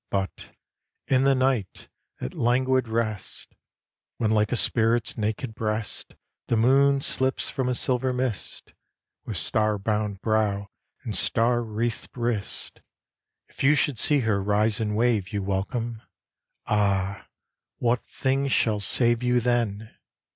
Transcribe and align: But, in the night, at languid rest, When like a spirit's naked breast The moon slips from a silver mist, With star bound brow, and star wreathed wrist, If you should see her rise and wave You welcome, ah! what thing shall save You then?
But, 0.09 0.55
in 1.05 1.25
the 1.25 1.35
night, 1.35 1.87
at 2.19 2.33
languid 2.33 2.87
rest, 2.87 3.53
When 4.17 4.31
like 4.31 4.51
a 4.51 4.55
spirit's 4.55 5.15
naked 5.15 5.53
breast 5.53 6.15
The 6.47 6.57
moon 6.57 7.01
slips 7.01 7.49
from 7.51 7.69
a 7.69 7.75
silver 7.75 8.11
mist, 8.11 8.73
With 9.25 9.37
star 9.37 9.77
bound 9.77 10.19
brow, 10.21 10.69
and 11.03 11.15
star 11.15 11.61
wreathed 11.61 12.17
wrist, 12.17 12.81
If 13.47 13.63
you 13.63 13.75
should 13.75 13.99
see 13.99 14.21
her 14.21 14.41
rise 14.41 14.79
and 14.79 14.95
wave 14.95 15.29
You 15.31 15.43
welcome, 15.43 16.01
ah! 16.65 17.27
what 17.77 18.03
thing 18.03 18.47
shall 18.47 18.79
save 18.79 19.21
You 19.21 19.39
then? 19.39 19.93